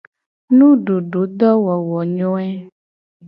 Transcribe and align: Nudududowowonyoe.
Nudududowowonyoe. 0.57 2.47